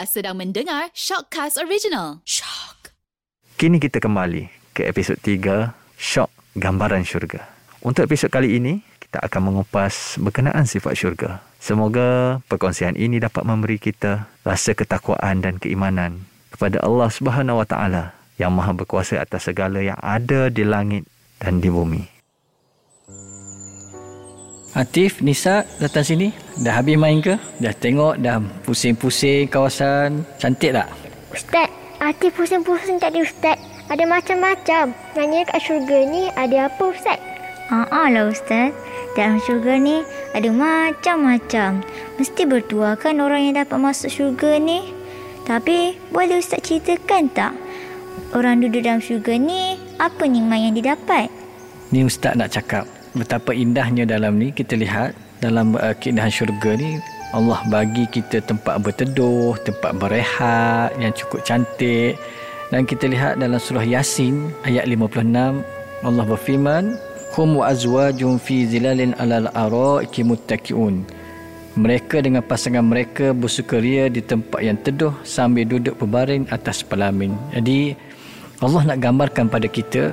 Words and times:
Anda 0.00 0.08
sedang 0.08 0.40
mendengar 0.40 0.88
Shockcast 0.96 1.60
Original. 1.60 2.24
Shock. 2.24 2.96
Kini 3.60 3.76
kita 3.76 4.00
kembali 4.00 4.48
ke 4.72 4.88
episod 4.88 5.20
3, 5.20 5.76
Shock 6.00 6.32
Gambaran 6.56 7.04
Syurga. 7.04 7.44
Untuk 7.84 8.08
episod 8.08 8.32
kali 8.32 8.56
ini, 8.56 8.80
kita 8.96 9.20
akan 9.20 9.52
mengupas 9.52 10.16
berkenaan 10.16 10.64
sifat 10.64 10.96
syurga. 10.96 11.44
Semoga 11.60 12.40
perkongsian 12.48 12.96
ini 12.96 13.20
dapat 13.20 13.44
memberi 13.44 13.76
kita 13.76 14.24
rasa 14.40 14.72
ketakwaan 14.72 15.44
dan 15.44 15.60
keimanan 15.60 16.24
kepada 16.48 16.80
Allah 16.80 17.12
Subhanahu 17.12 17.60
Wa 17.60 17.68
Taala 17.68 18.16
yang 18.40 18.56
Maha 18.56 18.72
Berkuasa 18.72 19.20
atas 19.20 19.52
segala 19.52 19.84
yang 19.84 20.00
ada 20.00 20.48
di 20.48 20.64
langit 20.64 21.04
dan 21.44 21.60
di 21.60 21.68
bumi. 21.68 22.19
Atif, 24.70 25.18
Nisa 25.18 25.66
datang 25.82 26.06
sini. 26.06 26.30
Dah 26.62 26.78
habis 26.78 26.94
main 26.94 27.18
ke? 27.18 27.34
Dah 27.58 27.74
tengok 27.74 28.22
dah 28.22 28.38
pusing-pusing 28.62 29.50
kawasan. 29.50 30.22
Cantik 30.38 30.70
tak? 30.70 30.86
Ustaz, 31.34 31.66
Atif 31.98 32.38
pusing-pusing 32.38 33.02
tadi 33.02 33.18
Ustaz. 33.18 33.58
Ada 33.90 34.06
macam-macam. 34.06 34.94
Nanya 35.18 35.42
kat 35.50 35.58
syurga 35.58 36.06
ni 36.06 36.30
ada 36.38 36.70
apa 36.70 36.84
Ustaz? 36.86 37.18
Haa 37.66 38.14
lah 38.14 38.30
Ustaz. 38.30 38.70
Dalam 39.18 39.42
syurga 39.42 39.74
ni 39.74 40.06
ada 40.38 40.46
macam-macam. 40.54 41.82
Mesti 42.22 42.42
bertuah 42.46 42.94
kan 42.94 43.18
orang 43.18 43.50
yang 43.50 43.58
dapat 43.58 43.74
masuk 43.74 44.06
syurga 44.06 44.54
ni. 44.62 44.94
Tapi 45.50 45.98
boleh 46.14 46.38
Ustaz 46.38 46.62
ceritakan 46.62 47.26
tak? 47.34 47.58
Orang 48.30 48.62
duduk 48.62 48.86
dalam 48.86 49.02
syurga 49.02 49.34
ni 49.34 49.74
apa 49.98 50.30
nikmat 50.30 50.62
yang 50.62 50.74
didapat? 50.78 51.26
Ni 51.90 52.06
Ustaz 52.06 52.38
nak 52.38 52.54
cakap 52.54 52.86
betapa 53.14 53.50
indahnya 53.50 54.06
dalam 54.06 54.38
ni 54.38 54.54
kita 54.54 54.78
lihat 54.78 55.14
dalam 55.42 55.74
uh, 55.78 55.94
keindahan 55.98 56.30
syurga 56.30 56.76
ni 56.76 57.00
Allah 57.30 57.62
bagi 57.70 58.10
kita 58.10 58.42
tempat 58.42 58.82
berteduh, 58.82 59.54
tempat 59.62 59.94
berehat 60.02 60.90
yang 60.98 61.14
cukup 61.14 61.46
cantik. 61.46 62.18
Dan 62.70 62.86
kita 62.86 63.06
lihat 63.06 63.38
dalam 63.38 63.58
surah 63.58 63.82
Yasin 63.82 64.50
ayat 64.66 64.86
56 64.86 65.62
Allah 66.06 66.24
berfirman, 66.26 66.98
"Hum 67.34 67.58
wa 67.58 67.70
azwajun 67.70 68.38
fi 68.38 68.66
zilalin 68.66 69.14
'alal 69.18 69.50
ara'iki 69.54 70.26
muttaqiun." 70.26 71.06
Mereka 71.78 72.18
dengan 72.26 72.42
pasangan 72.42 72.82
mereka 72.82 73.30
bersukaria 73.30 74.10
di 74.10 74.18
tempat 74.22 74.58
yang 74.58 74.74
teduh 74.82 75.14
sambil 75.22 75.66
duduk 75.66 75.94
berbaring 76.02 76.50
atas 76.50 76.82
pelamin. 76.82 77.38
Jadi 77.54 77.94
Allah 78.58 78.90
nak 78.90 78.98
gambarkan 78.98 79.46
pada 79.46 79.70
kita 79.70 80.10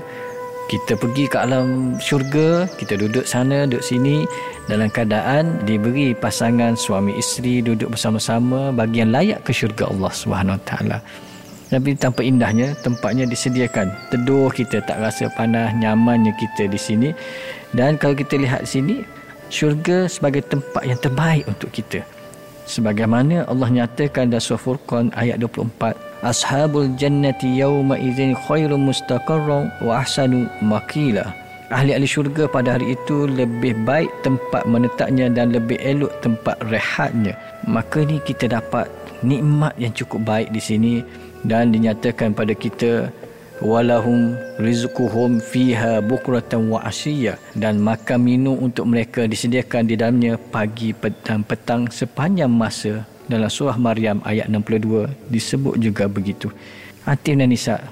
kita 0.68 1.00
pergi 1.00 1.32
ke 1.32 1.40
alam 1.40 1.96
syurga, 1.98 2.68
kita 2.76 3.00
duduk 3.00 3.24
sana, 3.24 3.64
duduk 3.64 3.84
sini 3.84 4.28
dalam 4.68 4.92
keadaan 4.92 5.64
diberi 5.64 6.12
pasangan 6.12 6.76
suami 6.76 7.16
isteri 7.16 7.64
duduk 7.64 7.96
bersama-sama 7.96 8.76
bagi 8.76 9.00
yang 9.00 9.16
layak 9.16 9.48
ke 9.48 9.56
syurga 9.56 9.88
Allah 9.88 10.12
Subhanahu 10.12 10.60
taala. 10.68 11.00
Tapi 11.68 12.00
tanpa 12.00 12.24
indahnya 12.24 12.76
tempatnya 12.80 13.28
disediakan. 13.28 13.92
Teduh 14.12 14.48
kita 14.52 14.80
tak 14.88 15.04
rasa 15.04 15.28
panas, 15.36 15.76
nyamannya 15.76 16.32
kita 16.40 16.72
di 16.72 16.80
sini. 16.80 17.10
Dan 17.76 18.00
kalau 18.00 18.16
kita 18.16 18.40
lihat 18.40 18.64
sini, 18.64 19.04
syurga 19.52 20.08
sebagai 20.08 20.48
tempat 20.48 20.84
yang 20.88 21.00
terbaik 21.00 21.44
untuk 21.48 21.72
kita. 21.76 22.04
Sebagaimana 22.68 23.48
Allah 23.48 23.68
nyatakan 23.72 24.32
dalam 24.32 24.44
surah 24.44 24.60
Furqan 24.60 25.12
ayat 25.16 25.40
24, 25.40 26.07
Ashabul 26.26 26.98
jannati 26.98 27.62
yawma 27.62 27.94
idzin 27.94 28.34
khairum 28.34 28.90
mustaqarran 28.90 29.70
wa 29.86 30.02
ahsanu 30.02 30.50
maqila. 30.66 31.30
Ahli-ahli 31.70 32.08
syurga 32.08 32.48
pada 32.50 32.80
hari 32.80 32.96
itu 32.96 33.28
lebih 33.28 33.76
baik 33.86 34.10
tempat 34.24 34.66
menetapnya 34.66 35.28
dan 35.30 35.54
lebih 35.54 35.78
elok 35.84 36.10
tempat 36.26 36.58
rehatnya. 36.72 37.36
Maka 37.68 38.02
ni 38.08 38.18
kita 38.24 38.50
dapat 38.50 38.88
nikmat 39.22 39.76
yang 39.78 39.92
cukup 39.94 40.26
baik 40.26 40.50
di 40.56 40.62
sini 40.64 40.94
dan 41.46 41.70
dinyatakan 41.76 42.34
pada 42.34 42.56
kita 42.56 43.12
walahum 43.62 44.38
rizquhum 44.62 45.42
fiha 45.42 46.04
bukratan 46.04 46.70
wa 46.70 46.82
ashiya 46.86 47.38
dan 47.58 47.82
makan 47.82 48.20
minum 48.22 48.56
untuk 48.58 48.86
mereka 48.86 49.26
disediakan 49.26 49.90
di 49.90 49.96
dalamnya 49.98 50.38
pagi 50.38 50.94
petang 50.94 51.42
petang 51.42 51.90
sepanjang 51.90 52.52
masa. 52.52 53.06
Dalam 53.28 53.52
surah 53.52 53.76
Maryam 53.76 54.24
ayat 54.24 54.48
62 54.48 55.12
disebut 55.28 55.76
juga 55.84 56.08
begitu. 56.08 56.48
Atif 57.04 57.36
dan 57.36 57.52
Nisa 57.52 57.84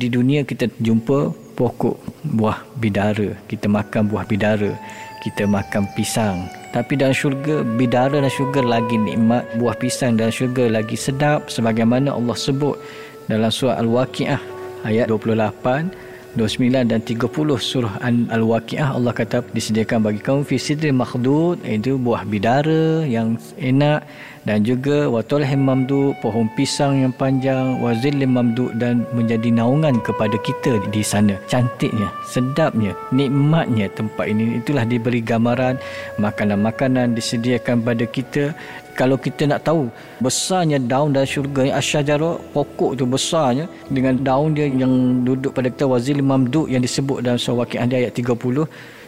di 0.00 0.08
dunia 0.08 0.48
kita 0.48 0.72
jumpa 0.80 1.28
pokok 1.52 2.24
buah 2.24 2.64
bidara. 2.80 3.36
Kita 3.44 3.68
makan 3.68 4.08
buah 4.08 4.24
bidara 4.24 4.72
kita 5.20 5.44
makan 5.44 5.84
pisang. 5.92 6.46
Tapi 6.70 6.94
dalam 6.94 7.12
syurga 7.12 7.66
bidara 7.66 8.22
dan 8.22 8.30
syurga 8.30 8.62
lagi 8.62 8.96
nikmat. 8.96 9.44
Buah 9.58 9.76
pisang 9.76 10.14
dan 10.14 10.30
syurga 10.30 10.70
lagi 10.70 10.94
sedap 10.94 11.50
sebagaimana 11.50 12.14
Allah 12.14 12.36
sebut 12.38 12.78
dalam 13.26 13.52
surah 13.52 13.76
Al-Waqiah 13.82 14.57
ayat 14.84 15.06
28 15.10 16.08
29 16.36 16.90
dan 16.92 17.00
30 17.02 17.24
surah 17.58 17.94
Al-Waqiah 18.36 18.94
Allah 18.94 19.10
kata 19.16 19.42
disediakan 19.56 20.06
bagi 20.06 20.20
kaum 20.22 20.44
fi 20.46 20.60
sidri 20.60 20.92
makhdud 20.92 21.64
itu 21.64 21.98
buah 21.98 22.22
bidara 22.28 23.02
yang 23.02 23.40
enak 23.58 24.04
dan 24.44 24.62
juga 24.62 25.10
watulhim 25.10 25.64
mamdu 25.64 26.14
pohon 26.22 26.46
pisang 26.54 27.02
yang 27.02 27.14
panjang 27.14 27.80
wazillim 27.82 28.34
mamdu 28.36 28.70
dan 28.78 29.02
menjadi 29.16 29.50
naungan 29.50 29.98
kepada 30.04 30.36
kita 30.44 30.78
di 30.92 31.02
sana. 31.02 31.34
Cantiknya 31.50 32.12
sedapnya 32.28 32.92
nikmatnya 33.10 33.90
tempat 33.96 34.30
ini. 34.30 34.60
Itulah 34.62 34.84
diberi 34.86 35.24
gambaran 35.24 35.80
makanan-makanan 36.22 37.16
disediakan 37.16 37.82
pada 37.82 38.04
kita. 38.06 38.54
Kalau 38.98 39.14
kita 39.14 39.46
nak 39.46 39.62
tahu 39.62 39.86
besarnya 40.18 40.82
daun 40.82 41.14
dan 41.14 41.22
syurga 41.22 41.70
yang 41.70 41.78
asyajara 41.78 42.34
pokok 42.50 42.98
tu 42.98 43.06
besarnya 43.06 43.70
dengan 43.94 44.18
daun 44.18 44.58
dia 44.58 44.66
yang 44.66 45.22
duduk 45.22 45.54
pada 45.54 45.70
kita 45.70 45.86
wazil 45.86 46.18
mamduk 46.18 46.66
yang 46.66 46.82
disebut 46.82 47.22
dalam 47.22 47.38
surah 47.38 47.62
waqiah 47.62 47.86
ayat 47.86 48.10
30 48.10 48.34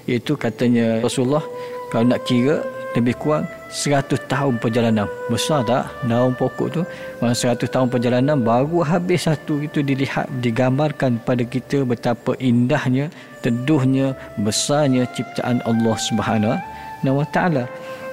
iaitu 0.07 0.39
katanya 0.39 1.03
Rasulullah 1.03 1.43
kalau 1.91 2.07
nak 2.07 2.23
kira 2.23 2.63
lebih 2.99 3.15
kurang 3.19 3.47
100 3.71 4.19
tahun 4.27 4.59
perjalanan. 4.59 5.07
Besar 5.31 5.63
tak 5.63 5.87
daun 6.07 6.35
pokok 6.35 6.69
tu? 6.75 6.83
Maksudnya 7.23 7.55
100 7.55 7.71
tahun 7.71 7.89
perjalanan 7.89 8.37
baru 8.43 8.83
habis 8.83 9.31
satu 9.31 9.63
itu 9.63 9.81
dilihat 9.83 10.27
digambarkan 10.43 11.23
pada 11.23 11.47
kita 11.47 11.87
betapa 11.87 12.35
indahnya 12.43 13.13
teduhnya 13.47 14.19
besarnya 14.43 15.07
ciptaan 15.15 15.63
Allah 15.65 15.97
Subhanahu 15.97 17.15
wa 17.15 17.27
taala. 17.31 17.71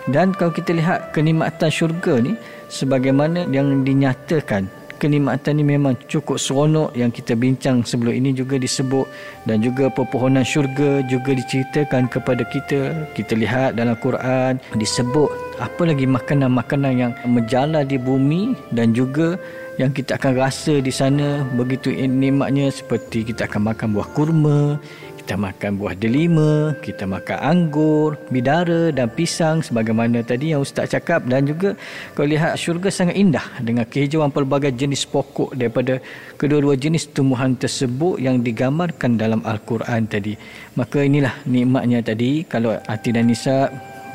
Dan 0.07 0.31
kalau 0.31 0.55
kita 0.55 0.71
lihat 0.71 1.11
kenikmatan 1.11 1.67
syurga 1.67 2.23
ni 2.23 2.39
sebagaimana 2.71 3.43
yang 3.51 3.83
dinyatakan 3.83 4.71
kenikmatan 4.97 5.61
ni 5.61 5.63
memang 5.63 5.93
cukup 6.09 6.41
seronok 6.41 6.91
yang 6.97 7.13
kita 7.13 7.37
bincang 7.37 7.85
sebelum 7.85 8.11
ini 8.11 8.33
juga 8.33 8.57
disebut 8.57 9.05
dan 9.45 9.61
juga 9.61 9.87
pepohonan 9.93 10.43
syurga 10.43 11.05
juga 11.05 11.37
diceritakan 11.37 12.09
kepada 12.09 12.43
kita. 12.49 13.07
Kita 13.13 13.37
lihat 13.37 13.77
dalam 13.77 13.95
Quran 14.01 14.57
disebut 14.75 15.29
apa 15.61 15.81
lagi 15.85 16.09
makanan-makanan 16.09 16.93
yang 16.97 17.11
menjala 17.23 17.85
di 17.85 18.01
bumi 18.01 18.57
dan 18.73 18.91
juga 18.91 19.37
yang 19.77 19.93
kita 19.93 20.17
akan 20.17 20.33
rasa 20.37 20.81
di 20.81 20.89
sana. 20.89 21.45
Begitu 21.53 21.93
nikmatnya 21.93 22.73
seperti 22.73 23.23
kita 23.29 23.45
akan 23.45 23.71
makan 23.73 23.93
buah 23.93 24.09
kurma 24.17 24.81
kita 25.27 25.35
makan 25.35 25.75
buah 25.75 25.91
delima, 25.99 26.71
kita 26.79 27.03
makan 27.03 27.35
anggur, 27.43 28.15
bidara 28.31 28.95
dan 28.95 29.11
pisang 29.11 29.59
sebagaimana 29.59 30.23
tadi 30.23 30.55
yang 30.55 30.63
Ustaz 30.63 30.95
cakap 30.95 31.27
dan 31.27 31.43
juga 31.43 31.75
kalau 32.15 32.31
lihat 32.31 32.55
syurga 32.55 32.87
sangat 32.87 33.19
indah 33.19 33.43
dengan 33.59 33.83
kehijauan 33.83 34.31
pelbagai 34.31 34.71
jenis 34.71 35.03
pokok 35.03 35.51
daripada 35.51 35.99
kedua-dua 36.39 36.79
jenis 36.79 37.11
tumbuhan 37.11 37.59
tersebut 37.59 38.23
yang 38.23 38.39
digambarkan 38.39 39.19
dalam 39.19 39.43
Al-Quran 39.43 40.07
tadi. 40.07 40.39
Maka 40.79 41.03
inilah 41.03 41.35
nikmatnya 41.43 41.99
tadi 41.99 42.47
kalau 42.47 42.79
Ati 42.87 43.11
dan 43.11 43.27
Nisa 43.27 43.67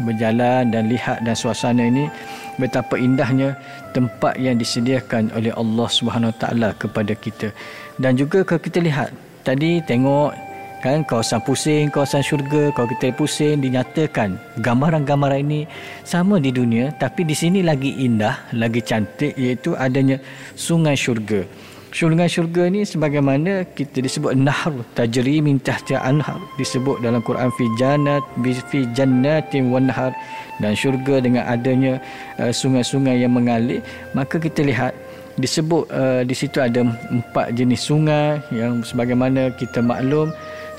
berjalan 0.08 0.72
dan 0.72 0.88
lihat 0.88 1.20
dan 1.28 1.36
suasana 1.36 1.92
ini 1.92 2.08
betapa 2.56 2.96
indahnya 2.96 3.52
tempat 3.92 4.40
yang 4.40 4.56
disediakan 4.56 5.28
oleh 5.36 5.52
Allah 5.60 5.88
Subhanahu 5.92 6.32
taala 6.40 6.72
kepada 6.80 7.12
kita. 7.12 7.52
Dan 8.00 8.16
juga 8.16 8.48
kalau 8.48 8.64
kita 8.64 8.80
lihat 8.80 9.12
tadi 9.44 9.84
tengok 9.84 10.51
kan 10.82 11.06
kawasan 11.06 11.38
pusing 11.46 11.86
kawasan 11.94 12.26
syurga 12.26 12.74
kalau 12.74 12.90
kita 12.90 13.14
pusing 13.14 13.62
dinyatakan 13.62 14.34
gambaran-gambaran 14.58 15.46
ini 15.46 15.60
sama 16.02 16.42
di 16.42 16.50
dunia 16.50 16.90
tapi 16.98 17.22
di 17.22 17.38
sini 17.38 17.62
lagi 17.62 18.02
indah 18.02 18.50
lagi 18.50 18.82
cantik 18.82 19.38
iaitu 19.38 19.78
adanya 19.78 20.18
sungai 20.58 20.98
syurga. 20.98 21.46
Sungai 21.92 22.26
syurga 22.26 22.72
ni 22.72 22.88
sebagaimana 22.88 23.68
kita 23.76 24.00
disebut 24.00 24.32
nahar 24.34 24.72
tajri 24.96 25.44
min 25.44 25.60
tahti 25.60 25.92
anhar 25.94 26.40
disebut 26.56 27.04
dalam 27.04 27.20
Quran 27.22 27.52
fi 27.54 27.64
jannat 27.78 28.24
fi 28.42 28.88
jannatin 28.90 29.70
wan 29.70 29.86
nahar. 29.86 30.10
Dan 30.58 30.74
syurga 30.74 31.18
dengan 31.22 31.46
adanya 31.46 31.98
uh, 32.38 32.50
sungai-sungai 32.50 33.22
yang 33.22 33.34
mengalir 33.34 33.82
maka 34.14 34.38
kita 34.38 34.62
lihat 34.62 34.94
disebut 35.40 35.88
uh, 35.88 36.22
di 36.22 36.34
situ 36.36 36.60
ada 36.60 36.84
empat 37.08 37.56
jenis 37.56 37.88
sungai 37.88 38.40
yang 38.52 38.84
sebagaimana 38.84 39.52
kita 39.56 39.80
maklum 39.80 40.32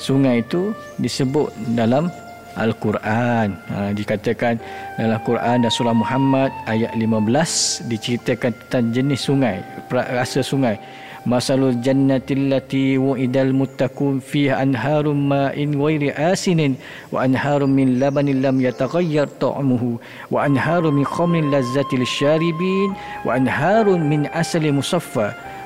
sungai 0.03 0.43
itu 0.43 0.75
disebut 0.99 1.47
dalam 1.79 2.11
Al-Quran. 2.59 3.57
Ha, 3.71 3.95
dikatakan 3.95 4.61
dalam 4.99 5.17
Quran 5.25 5.65
dan 5.65 5.71
surah 5.73 5.95
Muhammad 5.95 6.53
ayat 6.69 6.93
15 6.93 7.89
diceritakan 7.89 8.51
tentang 8.67 8.85
jenis 8.93 9.25
sungai, 9.25 9.63
rasa 9.89 10.45
sungai. 10.45 10.77
Masalul 11.23 11.79
jannatil 11.79 12.51
lati 12.51 12.99
wa'idal 12.99 13.55
muttaqun 13.55 14.19
fiha 14.19 14.59
anharum 14.59 15.31
ma'in 15.31 15.71
ghairi 15.71 16.11
asinin 16.11 16.75
wa 17.15 17.23
anharum 17.23 17.71
min 17.71 17.95
labanin 17.95 18.43
lam 18.43 18.59
yataghayyar 18.59 19.31
ta'muhu 19.39 20.03
wa 20.27 20.43
anharum 20.43 20.99
min 20.99 21.07
khamrin 21.07 21.47
lazzatil 21.47 22.03
syaribin 22.03 22.91
wa 23.23 23.39
anharum 23.39 24.03
min 24.03 24.27
asali 24.35 24.67
musaffa 24.67 25.31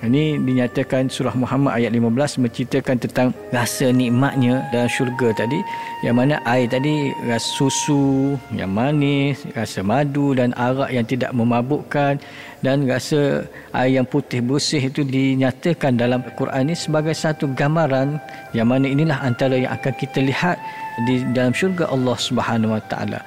ini 0.00 0.40
dinyatakan 0.40 1.12
surah 1.12 1.36
Muhammad 1.36 1.76
ayat 1.76 1.92
15 1.92 2.40
menceritakan 2.40 2.96
tentang 3.04 3.28
rasa 3.52 3.92
nikmatnya 3.92 4.64
dalam 4.72 4.88
syurga 4.88 5.44
tadi. 5.44 5.60
Yang 6.00 6.14
mana 6.16 6.34
air 6.48 6.72
tadi 6.72 7.12
rasa 7.28 7.44
susu 7.44 8.36
yang 8.56 8.72
manis, 8.72 9.44
rasa 9.52 9.84
madu 9.84 10.32
dan 10.32 10.56
arak 10.56 10.88
yang 10.88 11.04
tidak 11.04 11.36
memabukkan 11.36 12.16
dan 12.64 12.76
rasa 12.88 13.44
air 13.76 14.00
yang 14.00 14.06
putih 14.08 14.40
bersih 14.40 14.88
itu 14.88 15.04
dinyatakan 15.04 16.00
dalam 16.00 16.24
Quran 16.32 16.72
ini 16.72 16.76
sebagai 16.76 17.12
satu 17.12 17.52
gambaran 17.52 18.16
yang 18.56 18.72
mana 18.72 18.88
inilah 18.88 19.20
antara 19.20 19.56
yang 19.56 19.72
akan 19.76 19.92
kita 20.00 20.24
lihat 20.24 20.56
di 21.04 21.24
dalam 21.36 21.52
syurga 21.52 21.88
Allah 21.92 22.16
Subhanahu 22.16 22.76
Wa 22.76 22.82
Taala 22.88 23.20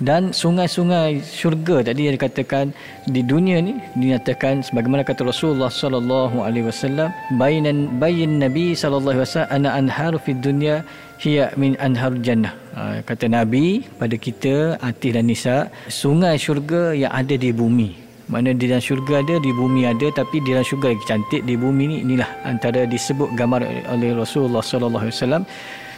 dan 0.00 0.32
sungai-sungai 0.32 1.20
syurga 1.20 1.84
tadi 1.84 2.08
yang 2.08 2.16
dikatakan 2.16 2.72
di 3.04 3.20
dunia 3.20 3.60
ni 3.60 3.76
dinyatakan 4.00 4.64
sebagaimana 4.64 5.04
kata 5.04 5.28
Rasulullah 5.28 5.68
sallallahu 5.68 6.40
alaihi 6.40 6.66
wasallam 6.72 7.12
bainan 7.36 8.00
bayin 8.00 8.40
nabi 8.40 8.72
sallallahu 8.72 9.12
alaihi 9.12 9.24
wasallam 9.28 9.52
ana 9.56 9.68
anharu 9.76 10.16
fid 10.16 10.40
dunya 10.40 10.80
hiya 11.20 11.52
min 11.60 11.76
anhar 11.84 12.16
jannah. 12.24 12.56
Ha, 12.72 13.04
kata 13.04 13.28
nabi 13.28 13.84
pada 14.00 14.16
kita 14.16 14.80
Atih 14.80 15.12
dan 15.12 15.28
Nisa 15.28 15.68
sungai 15.92 16.40
syurga 16.40 16.96
yang 16.96 17.12
ada 17.12 17.36
di 17.36 17.52
bumi. 17.52 17.92
Mana 18.32 18.56
di 18.56 18.70
dalam 18.70 18.80
syurga 18.80 19.20
ada 19.20 19.36
di 19.42 19.50
bumi 19.52 19.84
ada 19.84 20.08
tapi 20.16 20.40
di 20.40 20.54
dalam 20.54 20.64
syurga 20.64 20.94
lagi 20.94 21.04
cantik 21.04 21.42
di 21.44 21.54
bumi 21.60 21.84
ni 21.92 21.96
inilah 22.06 22.30
antara 22.48 22.88
disebut 22.88 23.36
gambar 23.36 23.66
oleh 23.92 24.10
Rasulullah 24.16 24.64
sallallahu 24.64 25.02
alaihi 25.04 25.16
wasallam 25.18 25.44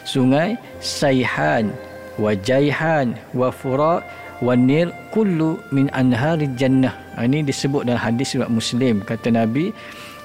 sungai 0.03 0.49
Sayhan 0.81 1.92
wa 2.17 2.31
jaihan 2.37 3.17
wa 3.33 3.49
fura 3.49 4.03
wa 4.43 4.53
nir 4.53 4.91
kullu 5.13 5.61
min 5.71 5.87
anhari 5.95 6.49
jannah. 6.59 6.93
Ha, 7.15 7.25
ini 7.25 7.45
disebut 7.45 7.87
dalam 7.87 8.01
hadis 8.01 8.35
riwayat 8.35 8.51
muslim. 8.51 8.95
Kata 9.05 9.31
nabi 9.31 9.71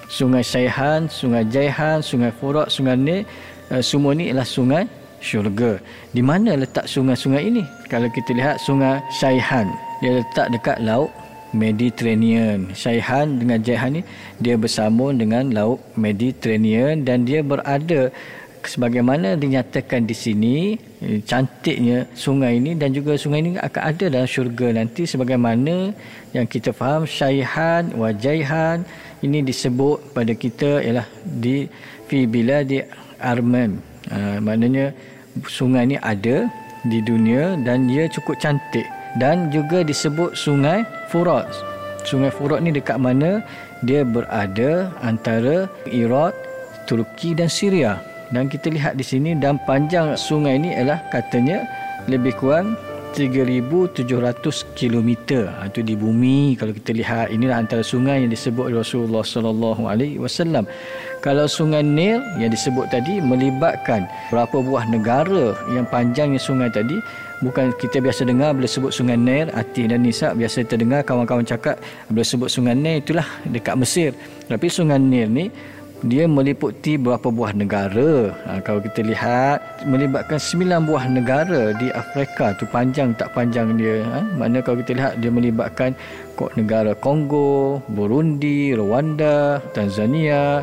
sungai 0.09 0.43
saihan 0.43 1.07
sungai 1.07 1.45
jaihan 1.49 2.01
sungai 2.01 2.33
fura 2.33 2.65
sungai 2.73 2.97
nir 2.97 3.21
uh, 3.71 3.85
semua 3.85 4.17
ni 4.17 4.33
ialah 4.33 4.47
sungai 4.47 4.85
syurga. 5.19 5.83
Di 6.15 6.23
mana 6.23 6.55
letak 6.55 6.87
sungai-sungai 6.87 7.43
ini? 7.43 7.63
Kalau 7.91 8.07
kita 8.11 8.31
lihat 8.35 8.63
sungai 8.63 9.03
saihan 9.19 9.67
dia 9.99 10.23
letak 10.23 10.55
dekat 10.55 10.79
laut 10.83 11.11
Mediterranean. 11.57 12.69
Saihan 12.77 13.41
dengan 13.41 13.65
Jaihan 13.65 14.01
ni 14.01 14.03
dia 14.39 14.61
bersambung 14.61 15.17
dengan 15.17 15.49
laut 15.49 15.81
Mediterranean 15.97 17.09
dan 17.09 17.25
dia 17.25 17.41
berada 17.41 18.13
sebagaimana 18.67 19.39
dinyatakan 19.39 20.09
di 20.09 20.17
sini 20.17 20.57
eh, 21.05 21.21
cantiknya 21.23 22.11
sungai 22.17 22.59
ini 22.59 22.75
dan 22.75 22.91
juga 22.91 23.15
sungai 23.15 23.45
ini 23.45 23.51
akan 23.61 23.83
ada 23.83 24.05
dalam 24.11 24.29
syurga 24.29 24.75
nanti 24.75 25.07
sebagaimana 25.07 25.95
yang 26.35 26.47
kita 26.49 26.75
faham 26.75 27.07
syaihan 27.07 27.93
wajaihan 27.95 28.83
ini 29.23 29.43
disebut 29.43 30.15
pada 30.15 30.33
kita 30.35 30.83
ialah 30.83 31.07
di 31.23 31.67
fi 32.07 32.25
biladi 32.25 32.83
arman. 33.19 33.83
Uh, 34.09 34.41
maknanya 34.41 34.95
sungai 35.45 35.85
ini 35.85 36.01
ada 36.01 36.49
di 36.87 37.03
dunia 37.03 37.59
dan 37.67 37.91
ia 37.91 38.07
cukup 38.09 38.39
cantik. 38.39 38.87
Dan 39.19 39.51
juga 39.51 39.83
disebut 39.83 40.37
sungai 40.37 40.85
Furat 41.11 41.49
sungai 42.09 42.33
Furat 42.33 42.65
ni 42.65 42.73
dekat 42.73 42.97
mana? 42.97 43.45
Dia 43.85 44.03
berada 44.03 44.91
antara 45.05 45.69
Iraq 45.89 46.35
Turki 46.89 47.37
dan 47.37 47.53
Syria 47.53 48.01
dan 48.35 48.53
kita 48.53 48.69
lihat 48.69 49.01
di 49.01 49.05
sini 49.05 49.33
dan 49.37 49.57
panjang 49.65 50.13
sungai 50.17 50.61
ini 50.61 50.77
ialah 50.77 51.01
katanya 51.09 51.65
lebih 52.09 52.37
kurang 52.37 52.77
3700 53.17 54.07
km 54.77 55.11
ha, 55.49 55.67
itu 55.67 55.81
di 55.81 55.95
bumi. 55.97 56.55
Kalau 56.61 56.71
kita 56.77 56.93
lihat 56.93 57.33
inilah 57.33 57.65
antara 57.65 57.81
sungai 57.81 58.23
yang 58.23 58.31
disebut 58.31 58.69
Rasulullah 58.71 59.25
sallallahu 59.25 59.89
alaihi 59.89 60.21
wasallam. 60.21 60.69
Kalau 61.25 61.51
sungai 61.51 61.83
Nil 61.83 62.23
yang 62.39 62.53
disebut 62.53 62.93
tadi 62.93 63.19
melibatkan 63.19 64.07
berapa 64.31 64.63
buah 64.63 64.87
negara 64.87 65.57
yang 65.75 65.89
panjangnya 65.89 66.39
sungai 66.39 66.71
tadi 66.71 66.95
bukan 67.43 67.75
kita 67.83 67.99
biasa 67.99 68.23
dengar 68.23 68.55
bila 68.55 68.71
sebut 68.71 68.95
sungai 68.95 69.19
Nil 69.19 69.51
Atih 69.51 69.91
dan 69.91 70.07
Nisa 70.07 70.31
biasa 70.37 70.63
terdengar 70.69 71.03
kawan-kawan 71.03 71.43
cakap 71.43 71.83
bila 72.13 72.23
sebut 72.23 72.47
sungai 72.53 72.79
Nil 72.79 73.03
itulah 73.03 73.27
dekat 73.51 73.75
Mesir. 73.75 74.11
Tapi 74.47 74.71
sungai 74.71 75.03
Nil 75.03 75.27
ni 75.27 75.47
dia 76.07 76.31
meliputi 76.31 76.95
beberapa 76.95 77.35
buah 77.35 77.51
negara. 77.51 78.31
Ha, 78.47 78.63
kalau 78.63 78.79
kita 78.79 79.03
lihat 79.03 79.83
melibatkan 79.83 80.39
sembilan 80.39 80.87
buah 80.87 81.05
negara 81.11 81.75
di 81.75 81.91
Afrika 81.91 82.55
tu 82.55 82.63
panjang 82.71 83.19
tak 83.19 83.35
panjang 83.35 83.75
dia. 83.75 84.07
Ha? 84.07 84.21
Mana 84.39 84.63
kalau 84.63 84.79
kita 84.79 84.95
lihat 84.95 85.13
dia 85.19 85.31
melibatkan 85.35 85.99
negara 86.55 86.95
Kongo, 86.95 87.83
Burundi, 87.91 88.79
Rwanda, 88.79 89.59
Tanzania, 89.75 90.63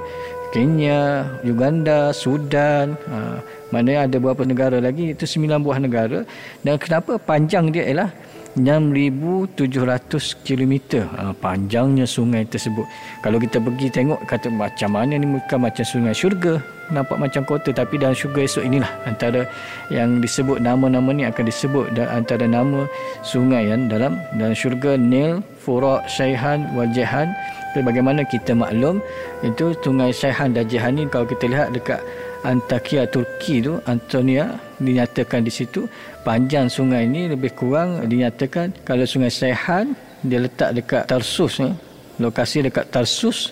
Kenya, 0.56 1.28
Uganda, 1.44 2.16
Sudan. 2.16 2.96
Ha, 3.12 3.44
mana 3.76 4.08
ada 4.08 4.16
beberapa 4.16 4.48
negara 4.48 4.80
lagi 4.80 5.12
itu 5.12 5.28
sembilan 5.28 5.60
buah 5.60 5.80
negara. 5.84 6.24
Dan 6.64 6.80
kenapa 6.80 7.20
panjang 7.20 7.76
dia 7.76 7.84
ialah 7.92 8.10
6,700 8.56 10.48
km 10.48 10.74
ha, 11.16 11.36
panjangnya 11.36 12.08
sungai 12.08 12.48
tersebut. 12.48 12.88
Kalau 13.20 13.38
kita 13.40 13.60
pergi 13.60 13.88
tengok 13.92 14.24
kata 14.24 14.48
macam 14.48 14.96
mana 14.96 15.20
ni 15.20 15.28
bukan 15.28 15.60
macam 15.60 15.84
sungai 15.84 16.16
syurga 16.16 16.64
nampak 16.94 17.18
macam 17.18 17.42
kota 17.50 17.74
tapi 17.74 17.98
dalam 17.98 18.14
syurga 18.14 18.46
esok 18.46 18.64
inilah 18.66 18.92
antara 19.10 19.50
yang 19.90 20.22
disebut 20.22 20.62
nama-nama 20.62 21.10
ni 21.10 21.26
akan 21.26 21.50
disebut 21.50 21.98
antara 21.98 22.46
nama 22.46 22.86
sungai 23.26 23.74
yang 23.74 23.90
dalam 23.90 24.22
dalam 24.38 24.54
syurga 24.54 24.94
Nil, 24.94 25.42
Furak, 25.58 26.06
Syaihan, 26.06 26.70
Wajihan 26.78 27.34
bagaimana 27.82 28.24
kita 28.24 28.56
maklum 28.56 29.02
itu 29.44 29.76
sungai 29.84 30.14
Syaihan 30.14 30.54
dan 30.56 30.70
Jihan 30.70 30.96
ni 30.96 31.04
kalau 31.10 31.28
kita 31.28 31.50
lihat 31.50 31.76
dekat 31.76 32.00
Antakya 32.46 33.10
Turki 33.10 33.66
tu 33.66 33.82
Antonia 33.90 34.54
dinyatakan 34.78 35.42
di 35.42 35.50
situ. 35.50 35.90
Panjang 36.22 36.70
sungai 36.70 37.10
ini 37.10 37.34
lebih 37.34 37.58
kurang 37.58 38.06
dinyatakan 38.06 38.86
kalau 38.86 39.04
sungai 39.10 39.34
Sehan 39.34 39.98
dia 40.22 40.42
letak 40.42 40.78
dekat 40.78 41.04
Tarsus 41.10 41.62
ni 41.62 41.74
lokasi 42.22 42.66
dekat 42.66 42.90
Tarsus 42.90 43.52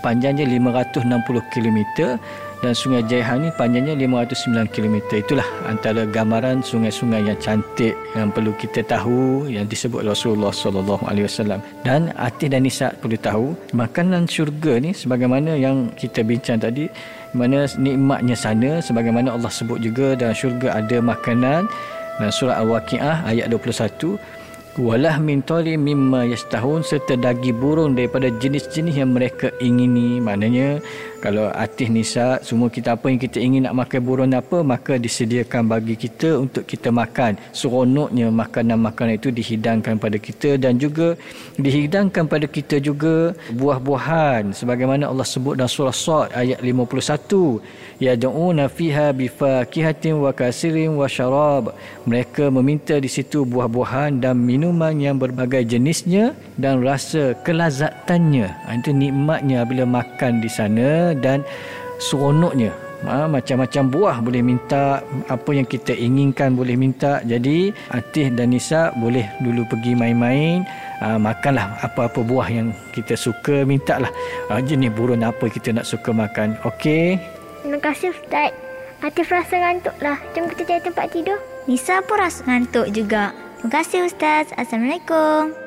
panjangnya 0.00 0.48
560 0.48 1.04
km 1.52 1.78
dan 2.64 2.72
sungai 2.72 3.04
Jaihan 3.04 3.44
ni 3.44 3.52
panjangnya 3.60 3.92
509 3.92 4.72
km 4.72 4.96
itulah 5.12 5.44
antara 5.68 6.08
gambaran 6.08 6.64
sungai-sungai 6.64 7.28
yang 7.28 7.36
cantik 7.36 7.92
yang 8.16 8.32
perlu 8.32 8.56
kita 8.56 8.80
tahu 8.88 9.44
yang 9.52 9.68
disebut 9.68 10.00
Rasulullah 10.00 10.48
sallallahu 10.48 11.04
alaihi 11.04 11.28
wasallam. 11.28 11.60
Dan 11.84 12.08
Atih 12.16 12.48
dan 12.48 12.64
Nisa 12.64 12.96
perlu 12.96 13.20
tahu 13.20 13.52
makanan 13.76 14.24
syurga 14.24 14.80
ni 14.80 14.96
sebagaimana 14.96 15.60
yang 15.60 15.92
kita 15.92 16.24
bincang 16.24 16.56
tadi 16.56 16.88
mana 17.34 17.66
nikmatnya 17.76 18.38
sana 18.38 18.78
sebagaimana 18.78 19.34
Allah 19.34 19.50
sebut 19.50 19.82
juga 19.82 20.14
dalam 20.14 20.32
syurga 20.32 20.78
ada 20.78 21.02
makanan. 21.02 21.66
Dalam 22.22 22.30
surah 22.30 22.62
Al-Waqiah 22.62 23.26
ayat 23.26 23.50
21 23.50 24.14
walah 24.78 25.22
min 25.22 25.38
tali 25.42 25.78
mimma 25.78 26.26
yastahun 26.26 26.82
serta 26.82 27.14
daging 27.14 27.58
burung 27.58 27.94
daripada 27.94 28.30
jenis-jenis 28.42 28.98
yang 28.98 29.14
mereka 29.14 29.50
ingini. 29.62 30.18
Maknanya 30.18 30.82
kalau 31.24 31.48
artis 31.48 31.88
nisa 31.88 32.36
semua 32.44 32.68
kita 32.68 33.00
apa 33.00 33.08
yang 33.08 33.16
kita 33.16 33.40
ingin 33.40 33.64
nak 33.64 33.80
makan 33.80 34.00
burung 34.04 34.36
apa 34.36 34.60
maka 34.60 35.00
disediakan 35.00 35.72
bagi 35.72 35.96
kita 35.96 36.36
untuk 36.44 36.68
kita 36.68 36.92
makan. 36.92 37.40
Seronoknya 37.56 38.28
makanan-makanan 38.28 39.16
itu 39.16 39.32
dihidangkan 39.32 39.96
pada 39.96 40.20
kita 40.20 40.60
dan 40.60 40.76
juga 40.76 41.16
dihidangkan 41.56 42.28
pada 42.28 42.44
kita 42.44 42.76
juga 42.76 43.32
buah-buahan. 43.56 44.52
Sebagaimana 44.52 45.08
Allah 45.08 45.24
sebut 45.24 45.56
dalam 45.56 45.72
surah 45.72 45.96
Sad 45.96 46.28
ayat 46.36 46.60
51 46.60 48.04
yad'una 48.04 48.68
fiha 48.68 49.14
bifakihatin 49.16 50.20
wa 50.20 50.28
kasirin 50.34 50.92
wa 50.98 51.08
syarab. 51.08 51.72
Mereka 52.04 52.52
meminta 52.52 53.00
di 53.00 53.08
situ 53.08 53.48
buah-buahan 53.48 54.20
dan 54.20 54.36
minuman 54.44 54.92
yang 55.00 55.16
berbagai 55.16 55.64
jenisnya 55.64 56.36
dan 56.60 56.84
rasa 56.84 57.32
kelazatannya. 57.46 58.46
Ha, 58.50 58.76
itu 58.76 58.90
nikmatnya 58.92 59.64
bila 59.64 59.88
makan 59.88 60.44
di 60.44 60.50
sana 60.50 61.13
dan 61.18 61.46
seronoknya 62.02 62.74
ha, 63.06 63.30
macam-macam 63.30 63.82
buah 63.90 64.16
boleh 64.18 64.42
minta 64.42 65.00
apa 65.30 65.50
yang 65.54 65.66
kita 65.68 65.94
inginkan 65.94 66.58
boleh 66.58 66.74
minta 66.74 67.22
jadi 67.22 67.70
Atih 67.94 68.34
dan 68.34 68.50
Nisa 68.50 68.90
boleh 68.98 69.24
dulu 69.40 69.62
pergi 69.70 69.94
main-main 69.94 70.66
uh, 71.04 71.20
makanlah 71.20 71.78
apa-apa 71.84 72.20
buah 72.24 72.48
yang 72.50 72.74
kita 72.90 73.14
suka 73.14 73.62
mintalah 73.62 74.10
uh, 74.50 74.58
jenis 74.58 74.90
burung 74.92 75.22
apa 75.22 75.46
kita 75.46 75.70
nak 75.70 75.86
suka 75.86 76.10
makan 76.10 76.58
okey 76.66 77.16
Terima 77.64 77.80
kasih 77.80 78.12
Ustaz. 78.12 78.52
Atif 79.00 79.32
rasa 79.32 79.56
ngantuk 79.56 79.96
lah. 80.04 80.20
Jom 80.36 80.52
kita 80.52 80.68
cari 80.68 80.84
tempat 80.84 81.08
tidur. 81.16 81.40
Nisa 81.64 82.04
pun 82.04 82.20
rasa 82.20 82.44
ngantuk 82.44 82.92
juga. 82.92 83.32
Terima 83.56 83.80
kasih 83.80 84.04
Ustaz. 84.04 84.52
Assalamualaikum. 84.52 85.63